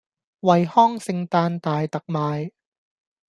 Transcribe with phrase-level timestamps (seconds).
[0.41, 2.49] 惠康聖誕大特賣